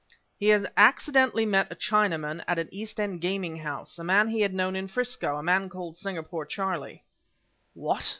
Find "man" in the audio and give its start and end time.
4.03-4.29, 5.43-5.69